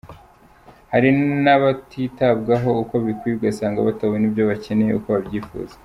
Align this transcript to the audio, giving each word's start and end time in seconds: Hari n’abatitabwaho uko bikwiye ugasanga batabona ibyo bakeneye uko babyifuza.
Hari 0.91 1.09
n’abatitabwaho 1.43 2.69
uko 2.81 2.95
bikwiye 3.05 3.33
ugasanga 3.35 3.85
batabona 3.87 4.23
ibyo 4.29 4.43
bakeneye 4.49 4.93
uko 4.95 5.09
babyifuza. 5.15 5.75